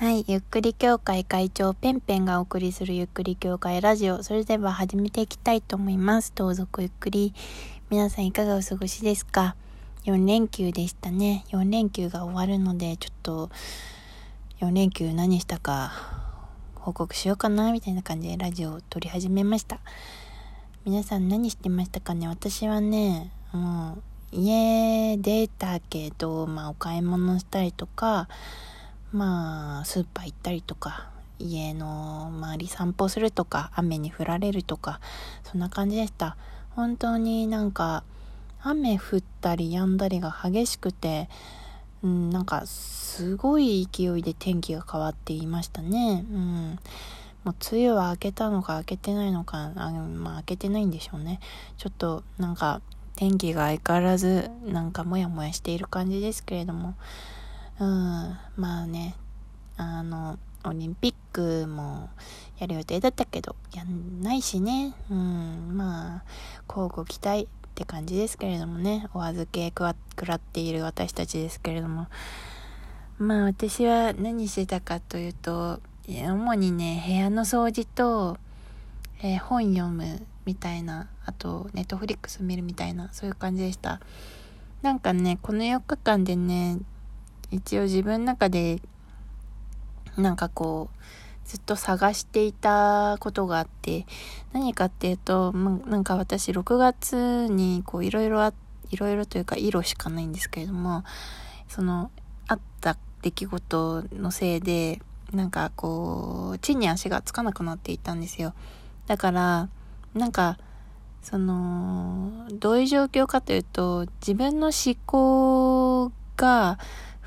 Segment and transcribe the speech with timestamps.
[0.00, 0.24] はい。
[0.26, 4.22] ゆっくり協会会長ペンペンがお送りするゆっくり協会ラジオ。
[4.22, 6.32] それでは始めていきたいと思います。
[6.34, 7.34] どうぞごゆっくり。
[7.90, 9.56] 皆さんいかがお過ごしですか
[10.06, 11.44] ?4 連休でしたね。
[11.50, 13.50] 4連休が終わるので、ちょっと
[14.60, 15.92] 4連休何したか
[16.76, 19.80] 報告しようかな、みたいな感じでラジオを撮り始めました。
[20.86, 22.26] 皆さん何してましたかね？
[22.26, 23.98] 私はね、も
[24.32, 28.28] う家出たけど、まあお買い物したりとか、
[29.12, 35.00] まあ、スーパー行ったりとか、家の周り散歩するとか、雨に降られるとか、
[35.44, 36.36] そんな感じでした。
[36.70, 38.04] 本当になんか、
[38.62, 41.28] 雨降ったり止んだりが激しくて、
[42.02, 46.24] うん、なんか、すごい勢いで天気が変わっていましたね。
[46.30, 46.78] うん。
[47.44, 51.40] もう梅雨は明けたのか明けてないのか、あまあ明けてないんでしょうね。
[51.78, 52.82] ちょっとなんか
[53.16, 56.94] 天気が相変わらずなんかモヤモヤしている感じですけれども、
[57.80, 59.16] うん、まあね、
[59.76, 62.10] あの、オリンピックも
[62.58, 66.22] やる予定だったけど、やんないしね、うん、まあ、
[66.68, 72.08] 交互期待って感じですけれどもね、お預けくわ食らっている私たちですけれども、
[73.18, 78.36] まあ私は何してたかというと、主にね、部屋の掃除と、
[79.22, 84.00] えー、本読むみたいな、あと、ネットフリックス見るみたいな、そういう感じでした。
[84.82, 86.78] なんかね、この4日間でね、
[87.50, 88.80] 一応自分の中で
[90.16, 94.06] なんかこうずっと探していたことがあって
[94.52, 98.52] 何かっていうと、なんか私6月にこういろいろあ
[98.90, 101.04] いろいろというか色しかないんですけれども
[101.68, 102.10] その
[102.46, 105.00] あった出来事のせいで
[105.32, 108.54] なんかこう地に足がつかなくなっていたんですよ。
[109.06, 109.68] だから
[110.14, 110.58] なんか
[111.22, 116.78] そのどういう状況かというと自分の思考が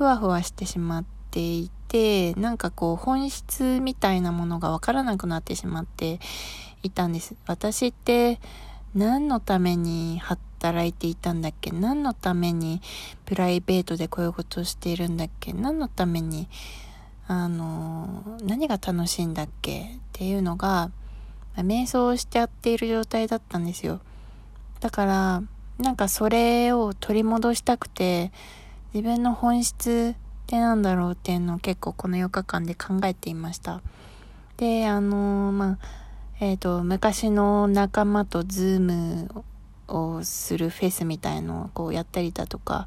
[0.00, 6.20] ふわふわしてしまっていて、なんかこう本質みたいなものがわからなくなってしまって
[6.82, 7.36] いたんです。
[7.46, 8.40] 私って
[8.94, 11.70] 何のために働いていたんだっけ？
[11.70, 12.80] 何のために
[13.26, 15.52] プライベートでこういうことをしているんだっけ？
[15.52, 16.48] 何のために、
[17.26, 19.82] あの、何が楽しいんだっけ？
[19.82, 20.90] っていうのが、
[21.56, 24.00] 迷走しちゃっている状態だったんですよ。
[24.80, 25.42] だから、
[25.76, 28.32] なんかそれを取り戻したくて、
[28.92, 33.82] 自分の本質ってなんだろうっていうのを結構この4日間で考えていました。
[34.56, 35.78] で、あのー、まあ、
[36.40, 39.44] えっ、ー、と、昔の仲間と Zoom
[39.86, 42.86] をするフェスみたいのをこうやったりだとか、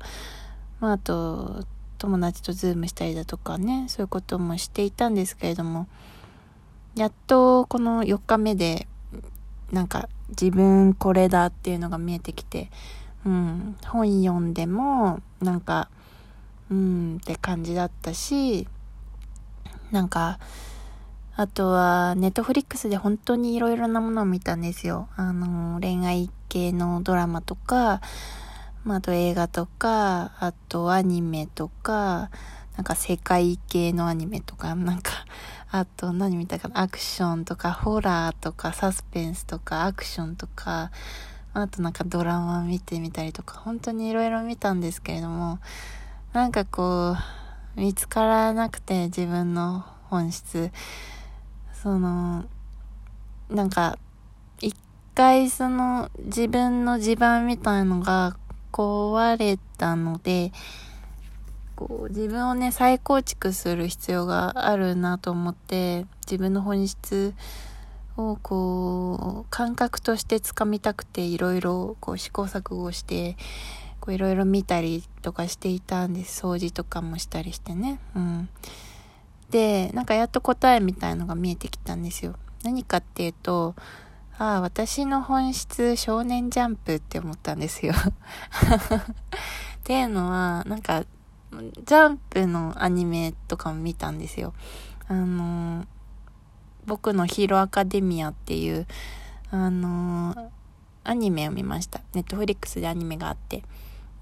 [0.82, 1.66] まあ、あと、
[1.98, 5.88] 友達と Zoom したりだとかね、そういうこともしていたんですけれども、
[6.96, 8.88] やっとこの4日目で、
[9.72, 12.70] なんか自分これだっていうのが見えてきて、
[13.26, 15.90] うん、本読んでも、なんか、
[16.70, 18.68] うんって感じだったし、
[19.92, 20.40] なんか、
[21.36, 25.08] あとは、ネットフリックスで本当にいろいろなものを見たんですよ。
[25.16, 28.02] あの、恋愛系のドラマとか、
[28.84, 32.30] まあ、あと映画とか、あとアニメとか、
[32.76, 35.12] なんか世界系のアニメとか、なんか、
[35.72, 40.92] あと何見たかな、アクションとか、ホラーとか、サスペンスとか、アクションとか、
[41.56, 45.60] あとなんかドラマ見てみたりとか、本当にいろいろ見たんですけれども、
[46.34, 47.16] なんかこ
[47.76, 50.72] う、見つからなくて自分の本質。
[51.74, 52.46] その、
[53.50, 54.00] なんか、
[54.62, 54.76] 一
[55.14, 58.36] 回その自分の地盤みたいのが
[58.72, 60.52] 壊れたので、
[61.76, 67.36] こう自分をね、再構築する必要があるなと思って、自分の本質
[68.18, 73.38] をこう感覚としてつかみたくていろいろこう試行錯誤して
[74.08, 78.00] いろいろ見たりとかしていたんです掃除とかもしたりしてね。
[78.16, 78.50] うん。
[79.50, 82.36] でなんかやっと答えみたいのが見えてきたんですよ。
[82.64, 83.76] 何かっていうと
[84.38, 87.94] ああ私の本質少年ジャンプって思ったんですよ。
[89.80, 91.06] っていうのはなんか
[91.86, 94.54] ジャンプのアニメとかも見たんですよ。
[95.08, 95.86] あの
[96.86, 98.86] 僕のヒーローアカデミアっていう、
[99.52, 100.50] あのー、
[101.04, 102.02] アニメを見ました。
[102.14, 103.64] ネットフリックスでアニメがあって。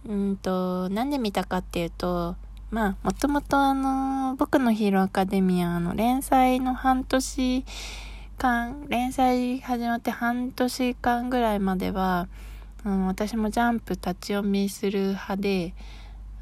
[0.08, 2.36] うんと、なんで見たかっていうと、
[2.72, 7.66] まあ、もともとあのー、僕のヒーローアカデミアの連載の半年
[8.38, 12.28] 間、連載始まって半年間ぐらいまでは、
[12.84, 15.74] うん、私もジャンプ立ち読みする派で、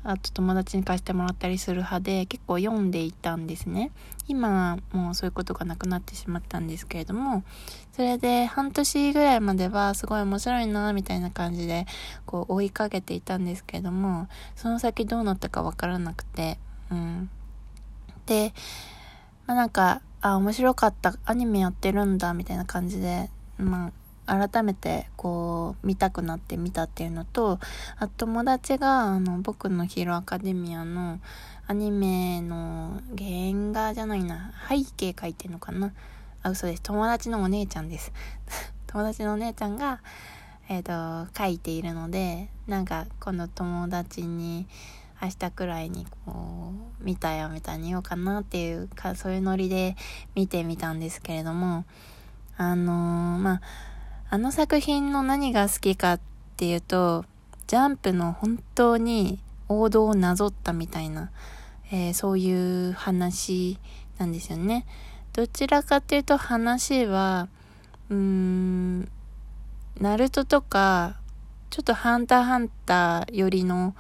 [0.04, 3.92] あと友達に貸してもらったりする派で結構読んでいたんですね。
[4.28, 7.44] 今もうそういうことがなくなってしまったんですけれども、
[7.92, 11.86] それで半年ぐらいまではすごい面白いなみたいな感じで
[12.26, 16.60] こう追いかけていたんですけれども、その先どうなったかわからなくて、
[16.92, 17.30] うん。
[18.26, 18.54] で、
[19.48, 23.92] まあ、なんか、あ、面白かった、アニメやってるんだ、みたいな感じで、まあ、
[24.30, 27.60] 改めてこう見たくなって見たっていうのと
[27.98, 31.20] あ友達があの僕のヒーローアカデミアの
[31.68, 35.94] アニメの原画じゃないな背景描いてんのかな。
[36.42, 36.82] あ嘘です。
[36.82, 38.12] 友達のお姉ちゃんです。
[38.88, 40.00] 友達のお姉ちゃんが
[40.68, 44.68] えっ、ー、と書いているのでなんかこの友達に
[45.22, 46.72] 明日くらいにこ
[47.02, 49.96] う見たよみたいに言おうかなっていうかそういうノリで
[50.34, 51.86] 見てみたんですけれども
[52.58, 53.62] あのー、まあ
[54.30, 56.20] あの作品の何が好きかっ
[56.58, 57.26] ていうと
[57.68, 61.32] ジャンプの本当に王道をなぞったみたいな、
[61.92, 63.78] えー、そういう話
[64.18, 64.86] なんですよね。
[65.34, 67.48] どちらかというと話は
[68.10, 69.12] うーん
[70.00, 71.18] ナルトとか
[71.70, 73.96] ちょっとハンターハンターよりの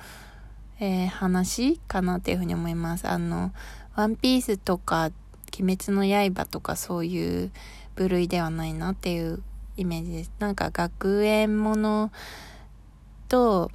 [0.81, 3.07] えー、話かなっていうふうに思います。
[3.07, 3.51] あの、
[3.95, 5.11] ワンピースとか、
[5.59, 7.51] 鬼滅の刃とかそういう
[7.95, 9.43] 部類ではないなっていう
[9.79, 10.31] イメージです。
[10.39, 12.11] なんか学園もの
[13.29, 13.71] と、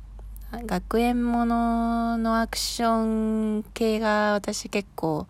[0.67, 5.27] 学園もののアクション系が私結構、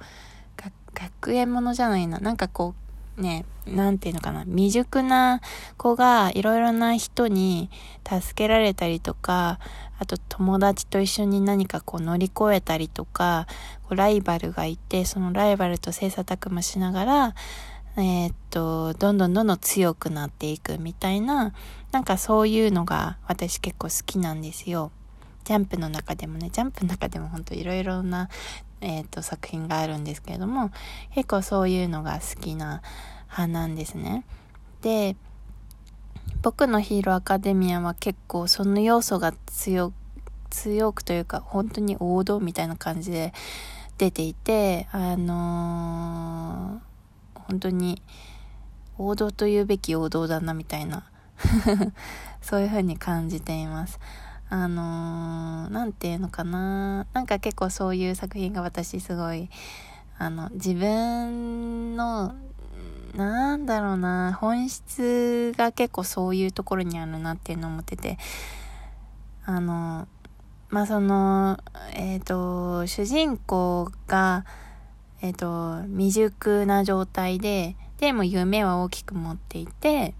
[0.94, 2.18] 学園ものじゃないな。
[2.18, 2.74] なんかこ
[3.16, 5.40] う、ね、なんていうのかな、未熟な
[5.76, 7.70] 子がいろいろな人に
[8.06, 9.60] 助けられたりとか、
[9.98, 13.46] あと友達と一緒に何かこう乗り越えたりとか、
[13.90, 17.34] ライバルがいて、そのライバルと切磋琢磨しながら、
[17.96, 21.54] えー、っと、どんどんどんどん強くなっていくみたいな、
[21.92, 24.90] なんかそういうのが私結構好きなんですよ。
[25.44, 28.28] ジャンプの中でもね、ジャンプの中でも本当いろいろな、
[28.80, 30.70] えー、っと作品があるんですけれども、
[31.14, 32.82] 結構そういうのが好きな
[33.24, 34.24] 派なんですね。
[34.82, 35.16] で、
[36.42, 39.94] 僕のヒーローアカデミアは結構その要素が強く
[40.54, 43.32] 強くというか本当に王道みたいな感じで
[43.98, 46.93] 出ていてあのー、
[47.48, 48.02] 本当に
[48.98, 51.04] 王道と言うべき王道だなみたいな。
[52.40, 53.98] そういう風に感じています。
[54.50, 57.06] あのー、ていうのかな。
[57.12, 59.48] なんか結構そういう作品が私すごい
[60.18, 62.34] あの自分の
[63.14, 68.18] なんだろうな、本質が結構そういうところにあるなっていうのを思ってて、
[69.44, 70.08] あの、
[70.68, 71.58] まあ、その、
[71.92, 74.44] えっ、ー、と、主人公が、
[75.24, 80.12] えっ、と、未熟な状態で、でも夢は大きく持っていて、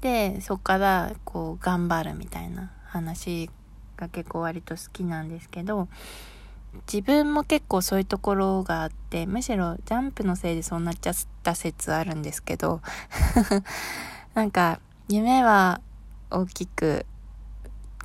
[0.00, 3.50] で、そこから、こう、頑張るみたいな話
[3.98, 5.88] が結構割と好きなんですけど、
[6.90, 12.80] 自分も結構そういうところがあって、むしろジャンプのせいでそうなっちゃった説あるんですけど、
[14.32, 15.82] なんか、夢は
[16.30, 17.04] 大きく、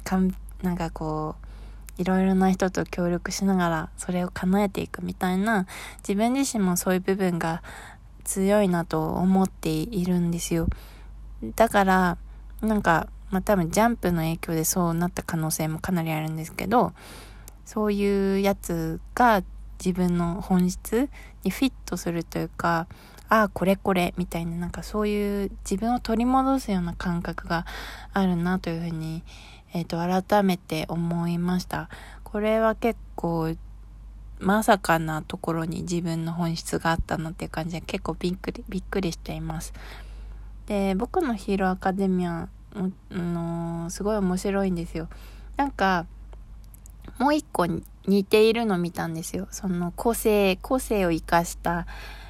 [0.04, 1.45] かん、なんかこう、
[1.98, 5.66] いろいろな人と協力しながらそれを叶えていくみたいな、
[6.00, 7.64] 自分自身もそういう部分が
[8.24, 10.68] 強いなと思っているんですよ。
[11.56, 12.18] だから、
[12.62, 16.94] なんか、まあ多分ジャンプの影響でそうなった可能性もかなりあるんですけど、
[17.66, 19.44] そういうやつが
[19.80, 21.10] 自分の本質
[21.44, 22.88] にフィットするというか、
[23.28, 27.66] ああ、これこれ、みたいな、なんかそういう自分を取り戻すような感覚が
[28.14, 29.24] あるなというふうに、
[29.75, 31.89] えっ、ー、と、改めて思いました。
[32.24, 33.54] これは結構、
[34.39, 39.74] まさかなところに自分の本質があったなっていう感じで結構びっくり、びっくりしています。
[40.67, 42.48] で、僕のヒーローアカデミア、
[43.12, 45.10] のすごい面白いんですよ。
[45.58, 46.05] なんか、
[47.20, 47.65] もう一個
[48.08, 49.48] 似ているの見たんですよ。
[49.51, 51.86] その個性、個性を活かした、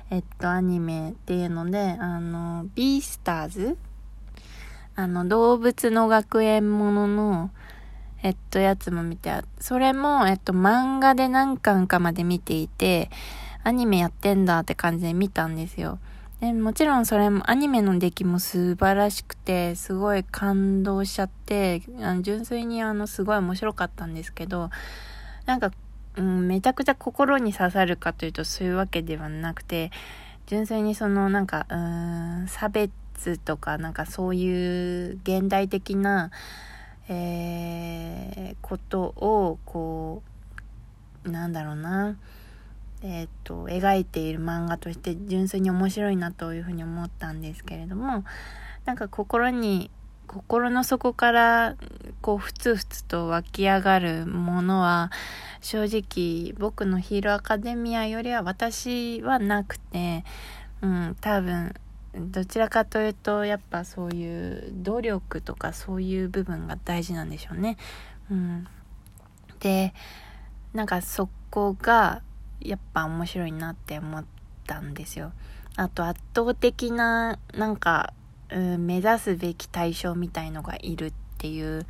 [0.10, 3.78] えっと、アニメっていうので、あの、ビースターズ
[4.96, 7.52] あの、動物の学園ものの、
[8.24, 13.10] えっと、やつも見て、それも、えっと、漫画で何巻かまで見ていて、
[13.64, 16.00] アニメやってんだって感じで見たんですよ。
[16.40, 24.70] でもちろんそれもアニメの出来も素晴らしくて、すごい感動しちゃって、あの純粋にあのすごい面白かったんですけど、
[25.46, 25.72] なんか、
[26.18, 29.92] うん、めちゃくちゃ心に刺さるかというとそういうわけではなくて、
[30.46, 32.92] 純粋にそのなんか、うーん、差別
[33.44, 36.32] とかなんかそういう現代的な、
[37.08, 40.24] えー、ことを、こ
[41.26, 42.18] う、なんだろうな、
[43.02, 48.24] えっ、と、描いている漫画として純粋に面白いなというふうに思ったんですけれども、
[48.86, 49.92] なんか心に、
[50.28, 51.76] 心の底から
[52.22, 55.12] こうふつふつと湧き上がるものは
[55.62, 60.26] 正直僕のヒーローアカデミアよりは私はなくて、
[60.82, 61.76] うん、多分
[62.18, 67.78] どちらかというとやっぱそういう努力とかそういう部分が大事なんでしょうね。
[68.32, 68.68] うん、
[69.60, 69.94] で
[70.74, 72.22] なんかそこが
[72.62, 74.26] やっぱ面白いなって思っ
[74.66, 75.32] たんですよ。
[75.78, 78.14] あと圧倒的な、なんか、
[78.50, 81.86] うん、目指すべき対象みたいのがいるっていう、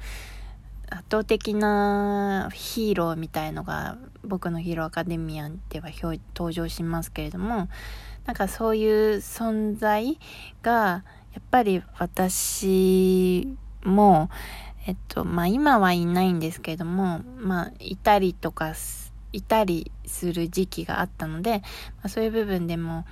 [0.90, 5.90] 圧倒的なヒーローみたいのが僕のヒーローアカデミアでは
[6.36, 7.70] 登場しますけれども、
[8.26, 10.20] なんかそういう存在
[10.62, 14.30] が、やっぱり私も、
[14.88, 18.74] えっと、まあ今はいないんですけれども、まあいたりとか、
[19.32, 21.64] いたりする時期があったので、ま
[22.04, 23.06] あ、そういう部分でも、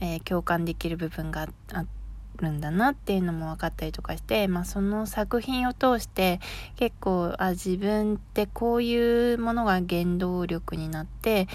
[0.00, 2.03] えー、共感できる部分があって
[2.38, 6.40] るんだなっていうのも分かったりとかして、まあ、その作品を通して
[6.76, 11.48] 結構あ自分ってこういうものが原動力になって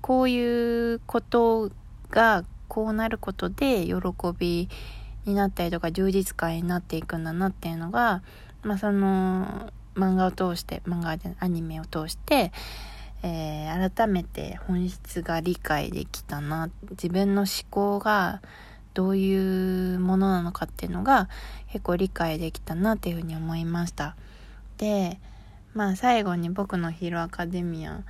[0.00, 1.70] こういうこと
[2.10, 3.94] がこうなることで喜
[4.38, 4.68] び
[5.26, 8.22] になったりとか充実感になっていくんだなっていうのが、
[8.62, 12.52] まあ、その漫画を通して漫画でアニメを通して
[13.26, 18.42] えー、改めて本質が理解できたな自分の思考が
[18.94, 21.28] どういうものなのかっていうのが
[21.72, 24.16] 結構理解できたなっていうふうに思いました。
[24.78, 25.18] で
[25.74, 28.02] まあ最後に僕のヒーローアカデミア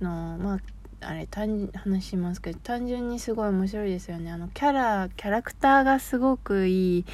[0.00, 0.58] のまあ
[1.00, 4.32] あれ単話しますけど単純にすごい面白いですよね。
[4.32, 7.04] あのキャラキャラクターがすごくいい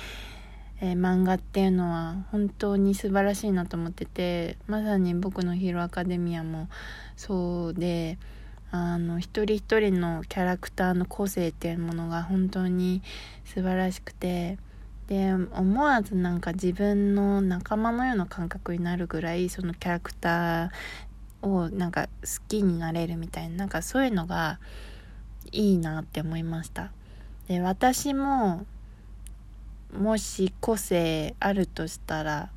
[0.85, 6.69] えー、漫画っていうのは本当に素晴らしいなと思っててまさに僕のヒーローアカデミアも
[7.17, 8.19] そうで
[8.73, 13.03] あの一人一人のキャラクターの個性っていうものが本当に
[13.45, 14.59] 素晴らしくて
[15.09, 22.09] で思わずなんか自分の仲間のような感覚になるぐらいそのキャラクターをなんか好
[22.49, 24.59] きになれるみたいななんかそういうのが
[25.51, 26.93] いいなって思いました。
[27.49, 28.65] で私も
[29.93, 32.51] もし個性あるとしたら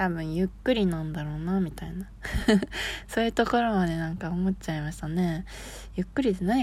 [0.00, 2.08] 多分ゆっくりなんだろうなみたいな。
[3.06, 5.44] そういうところまでなんか思っちゃいましたね。
[5.94, 6.58] ゆっくりで何